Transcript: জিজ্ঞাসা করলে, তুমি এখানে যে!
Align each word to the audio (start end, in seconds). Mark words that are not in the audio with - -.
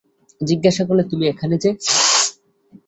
জিজ্ঞাসা 0.41 0.83
করলে, 0.85 1.03
তুমি 1.03 1.25
এখানে 1.27 1.55
যে! 1.57 1.69